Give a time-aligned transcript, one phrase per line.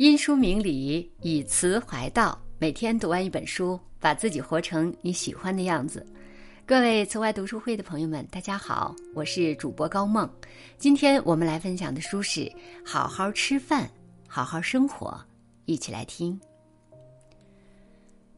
[0.00, 2.40] 因书明理，以词怀道。
[2.58, 6.06] 每天读完一本书，把自己活成你喜欢的样子。
[6.64, 10.26] 各位词外读书会的朋友们，大家好，我是主播高梦。
[10.78, 12.40] 今天我们来分享的书是
[12.82, 13.90] 《好好吃饭，
[14.26, 15.08] 好好生活》，
[15.66, 16.40] 一起来听。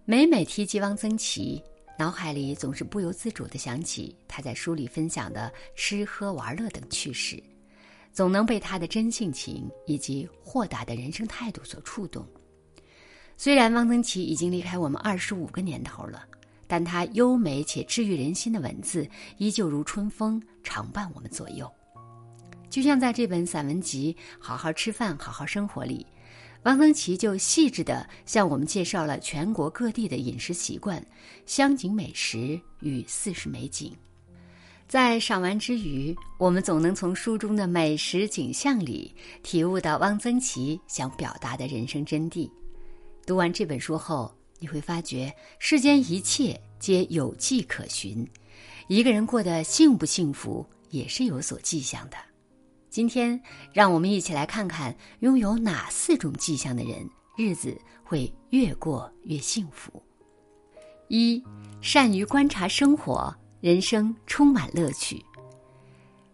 [0.04, 1.62] 每每提及汪曾祺，
[1.96, 7.40] 脑海里总是不由自主的想起他在书里分享的吃喝玩乐等趣事。
[8.12, 12.26] 总能被他的真性情以及豁达的人生态度所触动。
[13.36, 16.24] 虽然汪曾祺已经离开我们二十五个年头了，
[16.66, 21.70] 但他优美且治愈人心的文字依旧如春风，常伴我们左右。
[22.70, 26.06] 就像在这本散文集《好好吃饭，好好生活》里，
[26.62, 31.04] 汪曾祺就细致地向我们介绍了全国各地的饮食习惯、
[31.44, 33.92] 乡景美食与四时美景。
[34.92, 39.10] 在赏玩之余，我们总能从书中的美食景象里
[39.42, 42.46] 体悟到汪曾祺想表达的人生真谛。
[43.24, 48.28] 读完这本书后，你会发觉世间一切皆有迹可循，
[48.86, 52.18] 一个人过得幸不幸福也是有所迹象的。
[52.90, 53.40] 今天，
[53.72, 60.02] 让我们一起来看看拥有哪四种迹象的人，日子会越过越幸福。
[61.08, 61.42] 一，
[61.80, 63.34] 善于观察生活。
[63.62, 65.24] 人生充满乐趣。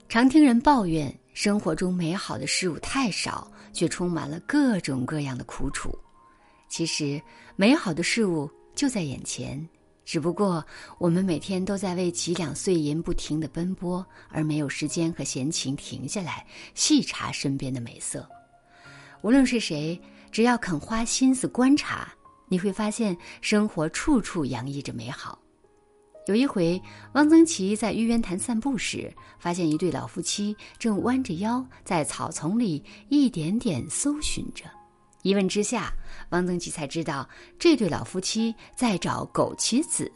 [0.08, 5.90] 常听人抱怨生活中美好的事物太少，却充满了各种各样的苦楚。
[6.70, 7.20] 其实，
[7.54, 9.62] 美好的事物就在眼前，
[10.06, 10.64] 只不过
[10.96, 18.26] 我们每天都在为几两碎银不停的奔波，而没有时间和闲情停下来细查身边的美色。
[19.20, 20.00] 无论是谁，
[20.32, 22.10] 只要肯花心思观察，
[22.46, 25.38] 你会发现生活处处洋溢着美好。
[26.28, 26.78] 有一回，
[27.14, 34.66] 汪曾祺在玉渊潭散步时，发现一对老夫妻正弯着腰在草丛里一点点搜寻着。
[35.22, 35.90] 一问之下，
[36.28, 37.26] 汪曾祺才知道
[37.58, 40.12] 这对老夫妻在找枸杞子，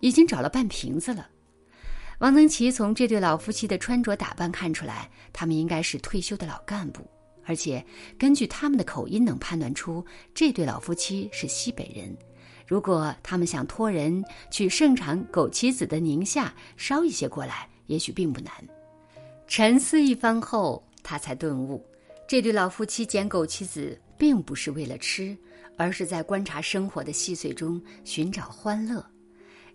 [0.00, 1.28] 已经找了半瓶子了。
[2.18, 7.08] 汪曾祺从这对老夫妻的穿着打扮看出来，他们应该是退休的老干部，
[7.44, 7.86] 而且
[8.18, 12.16] 根据他们的口音，能判断出这对老夫妻是西北人。
[12.66, 18.52] 如果他们想托人去盛产枸杞子的宁夏捎一些过来，也许并不难。
[19.46, 21.80] 沉思一番后，他才顿悟：
[22.26, 25.36] 这对老夫妻捡枸杞子，并不是为了吃，
[25.76, 29.04] 而是在观察生活的细碎中寻找欢乐。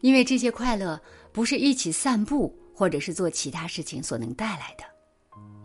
[0.02, 1.00] 因为这些快乐
[1.32, 4.84] 不是一起散步或者是做其他事情所能带来的。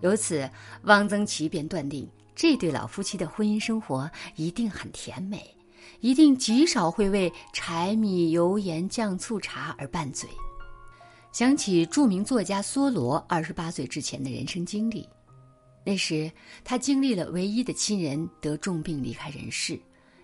[0.03, 0.49] 由此，
[0.83, 5.56] 汪曾祺便断定，这对老夫妻的婚姻生活一定很甜美。
[6.01, 10.29] 一定极少会为柴米油盐酱醋茶而拌嘴。
[11.33, 15.07] 想起著名作家梭罗二十八岁之前的人生经历，
[15.85, 16.31] 那时
[16.65, 19.79] 他经历了唯一的亲人得重病离开人世，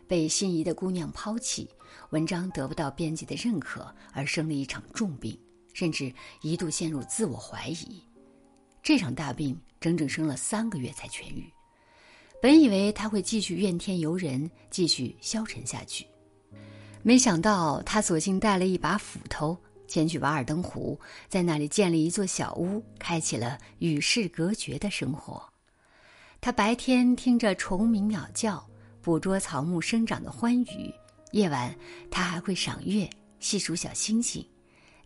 [0.08, 1.68] 被心仪的姑娘抛弃，
[2.10, 5.38] 文章得不到编辑的认可，而生了一场重病，
[5.74, 8.02] 甚至一度陷入自我怀疑。
[8.82, 11.52] 这场大病整整生了三个月才痊愈。
[12.42, 16.04] 本以为他会继续怨天尤人，继续消沉下去，
[17.00, 20.98] 没想到他索性带了一把斧头，前去瓦尔登湖，
[21.28, 25.40] 在那里建立一座小屋，开启了与世隔绝的生活。
[26.40, 28.68] 他白天听着虫鸣鸟叫，
[29.00, 30.92] 捕捉草木生长的欢愉；
[31.30, 31.72] 夜晚，
[32.10, 33.08] 他还会赏月，
[33.38, 34.44] 细数小星星，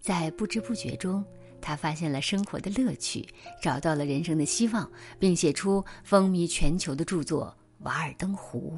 [0.01, 1.23] 在不知不觉中。
[1.67, 3.27] 他发现了生活的乐趣，
[3.61, 4.89] 找到了人生的希望，
[5.19, 7.53] 并写出风靡全球的著作
[7.85, 8.75] 《瓦尔登湖》。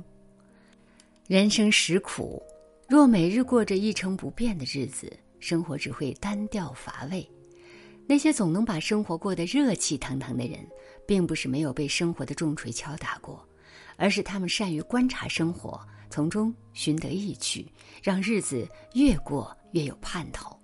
[1.26, 2.42] 人生实苦，
[2.88, 7.30] 若每日过着一成不变的日子，生活只会单调乏味。
[8.06, 10.66] 那些总能把生活过得热气腾腾的人，
[11.06, 13.46] 并不是没有被生活的重锤敲打过，
[13.98, 15.78] 而是他们善于观察生活，
[16.08, 17.70] 从中寻得意趣，
[18.02, 20.57] 让日子越过越有盼头。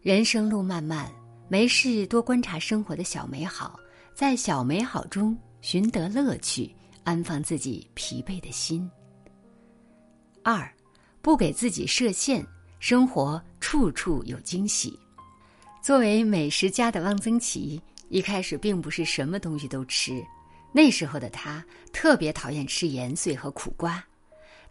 [0.00, 1.10] 人生路漫漫，
[1.48, 3.80] 没事多观察生活的小美好，
[4.14, 6.72] 在小美好中寻得乐趣，
[7.02, 8.88] 安放自己疲惫的心。
[10.44, 10.72] 二，
[11.20, 12.46] 不给自己设限，
[12.78, 14.96] 生活处处有惊喜。
[15.82, 20.24] 作为美食家的汪曾祺，一开始并不是什么东西都吃，
[20.72, 21.62] 那时候的他
[21.92, 24.02] 特别讨厌吃盐碎和苦瓜。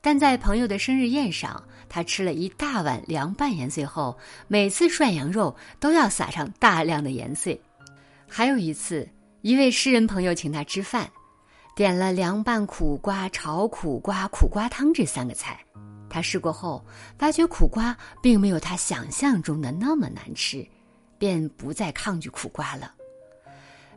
[0.01, 4.17] 但在朋友的生日宴上，他吃了一大碗凉拌盐碎后，
[4.47, 7.59] 每次涮羊肉都要撒上大量的盐碎。
[8.27, 9.07] 还有一次，
[9.41, 11.09] 一位诗人朋友请他吃饭，
[11.75, 15.59] 点了凉拌苦瓜、炒苦瓜、苦瓜汤这三个菜。
[16.09, 16.85] 他试过后，
[17.17, 20.65] 发觉苦瓜并没有他想象中的那么难吃，
[21.17, 22.93] 便不再抗拒苦瓜了。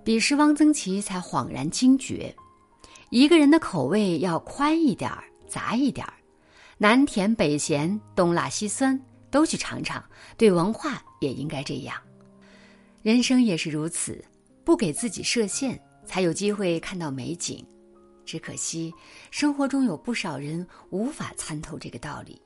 [0.02, 2.34] 彼时，汪曾祺才恍然惊觉。
[3.10, 6.14] 一个人的口味要宽一点儿、杂一点儿，
[6.78, 8.98] 南甜北咸、东辣西酸
[9.30, 10.02] 都去尝尝。
[10.38, 11.94] 对文化也应该这样，
[13.02, 14.24] 人生也是如此，
[14.64, 17.66] 不给自己设限，才有机会看到美景。
[18.24, 18.94] 只可惜，
[19.32, 22.40] 生活中有不少人无法参透这个道理。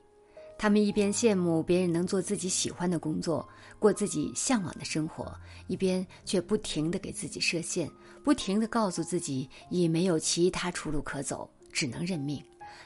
[0.57, 3.47] 他们一边羡慕别人能做自己喜欢的工作，
[3.77, 5.37] 过自己向往的生活，
[5.67, 7.91] 一边却不停地给自己设限，
[8.23, 12.41] 不停地告诉自己已没有其他出路可走，只能认命，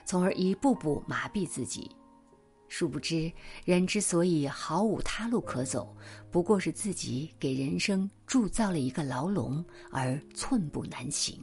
[0.09, 1.87] 从而一步步麻痹自己。
[2.67, 3.31] 殊不知，
[3.63, 5.95] 人之所以毫无他路可走，
[6.31, 11.39] 不过是自己给人生铸造了一个牢笼，而寸步难行。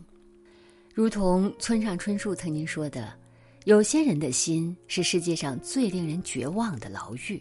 [0.92, 3.16] 如同村上春树曾经说的。
[3.66, 7.40] 有些人的心是世界上最令人绝望的牢狱，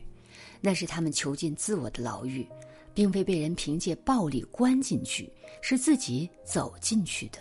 [0.62, 2.48] 那是他们囚禁自我的牢狱，
[2.94, 5.28] 并非被人凭借暴力关进去，
[5.60, 7.40] 是自己走进去的。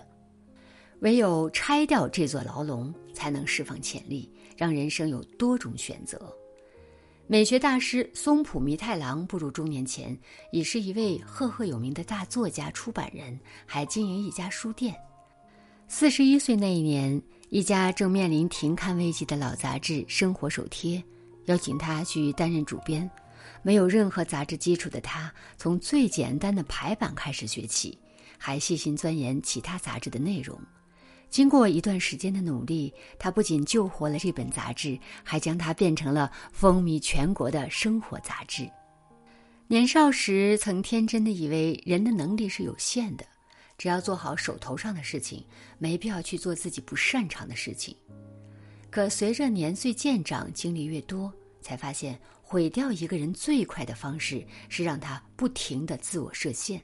[1.04, 6.34] 唯有拆掉这座牢笼，才能释放潜力，让人生有多种选择。
[7.26, 10.18] 美学大师松浦弥太郎步入中年前，
[10.50, 14.94] 已是一位赫赫有名的大作家、出版人，还经营一家书店。
[15.88, 17.22] 四十一岁那一年。
[17.50, 20.98] 一家正面临停刊危机的老杂志《生活手贴》
[21.44, 23.08] 邀请他去担任主编。
[23.62, 27.96] 没有任何杂志基础的他，从最简单的排版开始学起，
[28.38, 30.58] 还细心钻研其他杂志的内容。
[31.34, 38.70] 经过一段时间的努力，他不仅救活了这本杂志，还将它变成了风靡全国的生活杂志。
[39.66, 43.26] 年少时曾天真的以为人的能力是有限的。
[43.76, 45.44] 只要做好手头上的事情，
[45.76, 47.96] 没必要去做自己不擅长的事情。
[48.88, 56.80] 可随着年岁渐长，经历越多，才发现毁掉一个人最快的方式是让他不停的自我设限。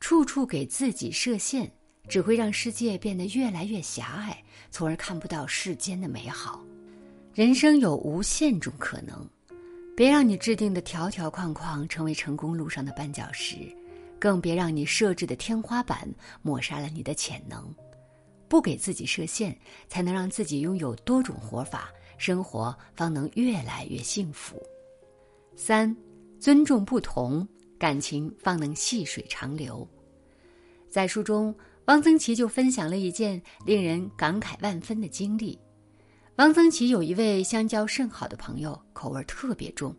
[0.00, 1.72] 处处给自己设限，
[2.08, 6.64] 只会让世界变得越来越狭隘，从而看不到世间的美好。
[7.34, 9.28] 人生有无限种可能，
[9.96, 13.56] 别让你制定的条条框框成为成功路上的绊脚石。
[14.18, 16.08] 更别让你设置的天花板
[16.40, 17.70] 抹杀了你的潜能，
[18.48, 19.54] 不给自己设限，
[19.88, 24.56] 才能让自己拥有多种活法，生活方能越来越幸福。
[25.54, 25.94] 三，
[26.40, 27.46] 尊重不同，
[27.78, 29.86] 感情方能细水长流。
[30.88, 31.54] 在书中，
[31.86, 35.58] 汪曾祺就分享了一件令人感慨万分的经历。
[36.36, 39.94] 汪曾祺有一位相交甚好的朋友，口味特别重，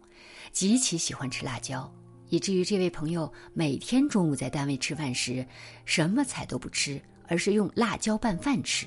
[0.52, 1.90] 极其喜欢吃辣椒。
[2.30, 5.46] 以至于这位朋友每天中午在单位吃饭时，
[5.86, 8.86] 什么菜都不吃，而是用辣椒拌饭吃。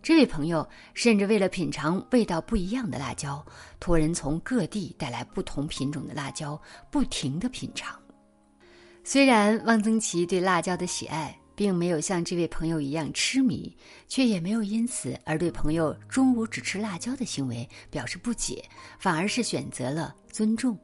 [0.00, 3.44] 这位朋友甚至为了品尝味道不一样的辣椒，
[3.80, 8.00] 托人从各地带来不同品种的辣椒，不停的品尝。
[9.02, 13.72] 虽然汪曾祺对辣椒的喜爱并没有像这位朋友一样痴迷，
[14.08, 18.64] 却也没有因此而对朋友中午只吃辣椒的行为表示不解，
[18.98, 20.76] 反而是选择了尊重。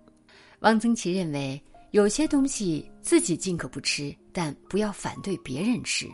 [0.61, 1.61] 汪曾祺认为。
[1.93, 6.07] 有些东西自己尽可不吃，但不要反对别人吃。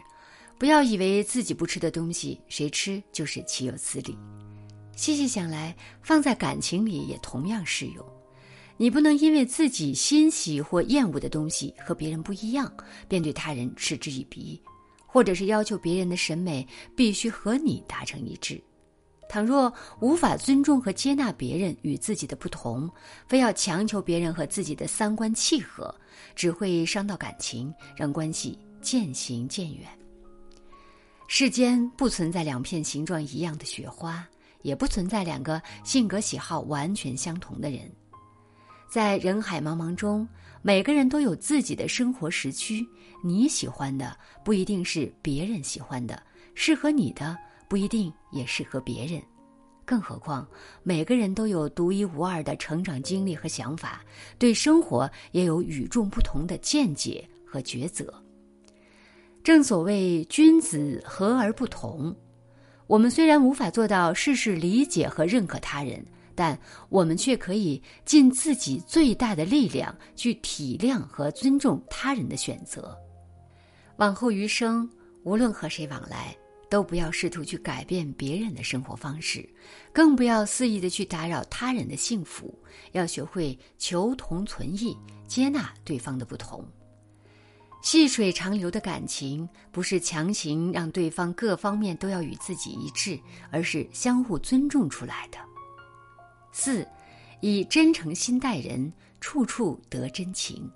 [0.57, 4.17] 不要以为自己不吃的东西，谁吃就是岂有此理。
[4.95, 8.07] 细细想来，放在感情里也同样适用。
[8.77, 12.73] 你不能因为自己欣喜或厌恶的东西和别人不一样，
[13.09, 14.61] 便对他人嗤之以鼻，
[15.07, 16.67] 或者是要求别人的审美
[16.97, 18.61] 必须和你达成一致。
[19.29, 22.91] 倘若无法尊重和接纳别人与自己的不同，
[23.27, 25.93] 非要强求别人和自己的三观契合，
[26.35, 29.89] 只会伤到感情，让关系渐行渐远。
[31.27, 34.29] 世间不存在两片形状一样的雪花，
[34.63, 37.91] 也不存在两个性格喜好完全相同的人。
[38.95, 40.25] 在人海茫茫中，
[40.63, 42.87] 每个人都有自己的生活时区，
[43.25, 46.23] 你喜欢的不一定是别人喜欢的，
[46.55, 47.37] 适合你的。
[47.69, 49.21] 不一定也适合别人，
[49.85, 50.47] 更何况
[50.85, 54.01] 每个人都有独一无二的成长经历和想法，
[54.39, 58.15] 对生活也有与众不同的见解和抉择。
[59.43, 62.15] 正所谓君子和而不同，
[62.87, 72.97] 我们虽然无法做到事事理解和认可他人，但我们却可以尽自己最大的力量去体谅和尊重他人的选择。
[73.97, 74.89] 往后余生，
[75.23, 76.37] 无论和谁往来。
[76.71, 79.49] 都不要试图去改变别人的生活方式，
[79.93, 82.53] 更不要肆意的去打扰他人的幸福。
[82.91, 84.97] 要学会求同存异，
[85.29, 86.67] 接纳对方的不同。
[87.81, 93.17] 细水长流的感情，不是强行让对方各方面都要与自己一致，
[93.53, 95.39] 而是相互尊重出来的。
[96.57, 96.87] 四，
[97.41, 100.71] 以真诚心待人，处处得真情。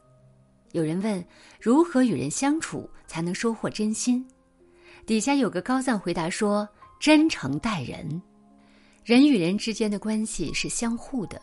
[0.73, 1.25] 有人问，
[1.61, 4.27] 如何与人相处才能收获真心？
[5.07, 6.69] 底下有个高赞回答说
[6.99, 8.21] ：“真诚待人，
[9.05, 11.41] 人与人之间的关系是相互的。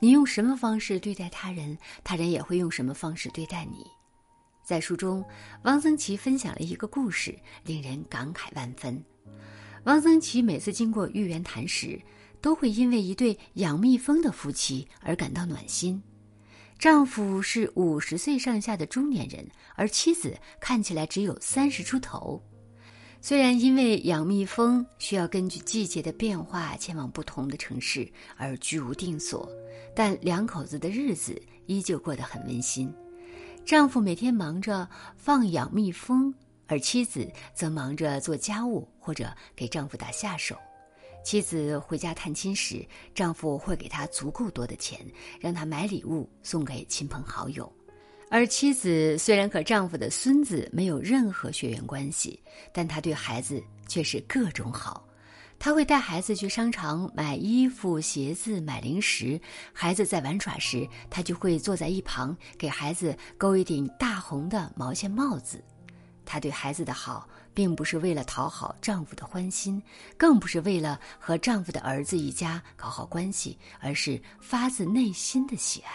[0.00, 3.86] 你用什么方式对待他人，他人也会用什么方式对待你。”
[4.66, 5.24] 在书中，
[5.62, 9.00] 汪曾祺分享了一个故事，令人感慨万分。
[9.84, 11.96] 汪曾祺每次经过玉渊潭时，
[12.46, 16.00] 都会因为一对养蜜蜂的夫妻而感到暖心。
[16.78, 22.40] 丈夫是五十岁上下的中年人，而妻子看起来只有三十出头。
[23.20, 29.50] 虽然因为养蜜蜂需要根据季节的变化前往不同的城市而居无定所，
[29.92, 32.94] 但两口子的日子依旧过得很温馨。
[33.64, 36.32] 丈夫每天忙着放养蜜蜂，
[36.68, 40.56] 而妻子则忙着做家务或者给丈夫打下手。
[41.26, 45.04] 妻子回家探亲时，丈夫会给她足够多的钱，
[45.40, 47.70] 让她买礼物送给亲朋好友。
[48.30, 52.38] 而妻子虽然和丈夫的孙子没有任何血缘关系，
[52.72, 55.04] 但她对孩子却是各种好。
[55.58, 59.40] 她会带孩子去商场买衣服、鞋子、买零食。
[59.72, 65.60] 孩子在玩耍时，她就会坐在一旁给孩子勾一顶大红的毛线帽子。
[66.24, 69.82] 她对孩子的好，并不是为了讨好丈夫的欢心，
[70.18, 75.90] 更不是为了和丈夫的儿子一家搞好关系，而是发自内心的喜爱。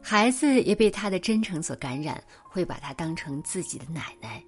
[0.00, 4.40] 孩子也被她的真诚所感染，会把她当成自己的奶奶。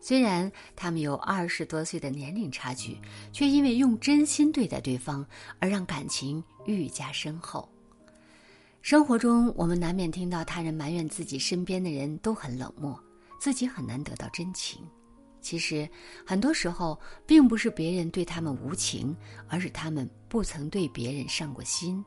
[0.00, 2.98] 虽然他们有二十多岁的年龄差距，
[3.32, 5.24] 却因为用真心对待对方
[5.60, 7.68] 而让感情愈加深厚。
[8.82, 12.98] 生活中，我们难免听到他人埋怨自己身边的人都很冷漠，
[13.40, 14.80] 自己很难得到真情。
[15.48, 15.88] 其实，
[16.26, 19.16] 很多时候并不是别人对他们无情，
[19.48, 22.04] 而是他们不曾对别人上过心。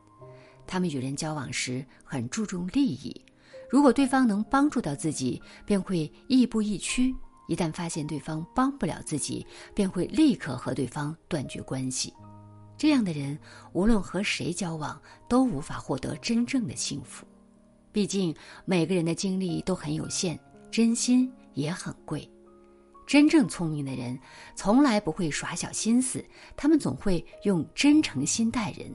[0.67, 3.19] 他们与人交往时很注重利益，
[3.67, 7.15] 如果对方能帮助到自己，便会亦步亦趋。
[7.47, 9.43] 一旦发现对方帮不了自己，
[9.73, 12.13] 便会立刻和对方断绝关系。
[12.77, 13.35] 这样的人，
[13.73, 17.25] 无论和谁交往，都无法获得真正的幸福。
[17.91, 22.30] 毕竟每个人的精力都很有限，真心也很贵。
[23.11, 24.17] 真正聪明的人，
[24.55, 26.23] 从来不会耍小心思，
[26.55, 28.89] 他们总会用真诚心待人，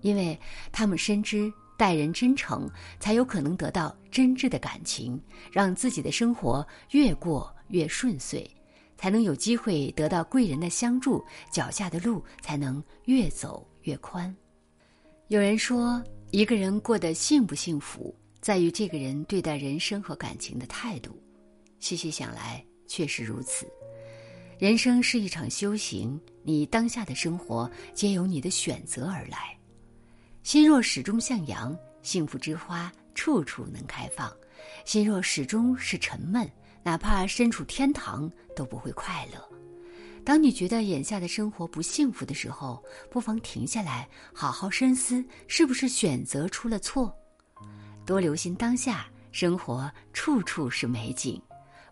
[0.00, 0.40] 因为
[0.72, 1.52] 他们深知。
[1.76, 2.66] 待人真诚，
[2.98, 8.50] 才有可能得到真挚的感情，让自己的生活越过越顺遂，
[8.96, 14.34] 才能有机会得到贵人的相助，脚下的路才能越走越宽。
[15.28, 21.22] 有人说，一个人过得幸不幸福，在于这个人对待人生和感情的态度。
[21.78, 23.70] 细细想来，确实如此。
[24.58, 29.56] 人生是一场修行，你当下的生活皆由你的选择而来。
[30.42, 34.28] 心若始终向阳，幸福之花处处能开放；
[34.84, 36.50] 心若始终是沉闷，
[36.82, 39.48] 哪怕身处天堂都不会快乐。
[40.24, 47.16] 当你觉得眼下的生活不幸福的时候，不妨停下来，好好深思，是不是选择出了错？
[48.04, 51.40] 多留心当下，生活处处是美景；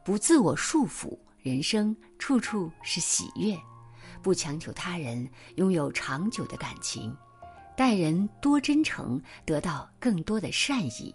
[0.08, 3.54] 不自我束缚，人生处处是喜悦；
[4.22, 7.14] 不强求他人，拥有长久的感情。
[7.76, 11.14] 待人多真诚，得到更多的善意，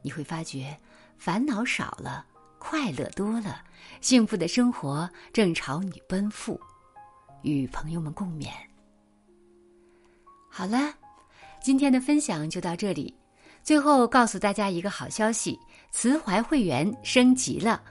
[0.00, 0.74] 你会发觉
[1.18, 2.24] 烦恼少了，
[2.58, 3.62] 快乐多了，
[4.00, 6.58] 幸福的生活正朝你奔赴。
[7.42, 8.48] 与朋友们共勉。
[10.48, 10.94] 好了，
[11.62, 13.14] 今天的分享就到这里。
[13.62, 15.60] 最后告诉大家一个好消息：
[15.90, 17.82] 慈怀会员升级了。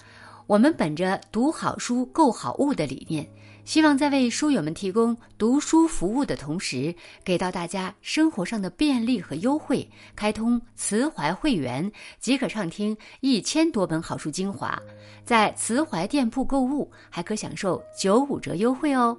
[0.51, 3.25] 我们本着读好书、购好物的理念。
[3.63, 6.93] 希望在为书友们提供读书服务的同时，
[7.24, 9.89] 给到大家生活上的便利和优惠。
[10.13, 11.89] 开通慈怀会员
[12.20, 14.77] 即可畅听一千多本好书精华，
[15.24, 19.17] 在慈怀店铺购物还可享受九五折优惠哦！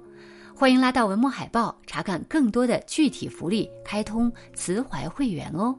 [0.55, 3.67] 欢迎拉到文末海报查看更多的具体福利。
[3.83, 5.75] 开通慈怀会员哦。